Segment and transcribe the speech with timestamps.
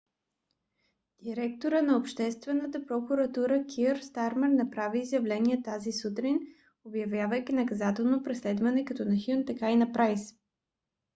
[1.23, 6.39] директорът на обществената прокуратурата кийър стармер направи изявление тази сутрин
[6.83, 10.33] обявявайки наказателното преследване както на хюн така и на прайс